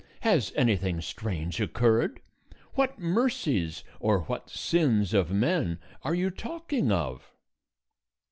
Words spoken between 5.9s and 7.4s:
are you talking of?"